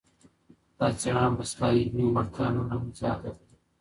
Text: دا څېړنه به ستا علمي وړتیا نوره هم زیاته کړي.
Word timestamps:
دا 0.77 0.87
څېړنه 0.99 1.29
به 1.37 1.43
ستا 1.51 1.67
علمي 1.79 2.05
وړتیا 2.07 2.45
نوره 2.55 2.71
هم 2.79 2.83
زیاته 2.99 3.29
کړي. 3.35 3.53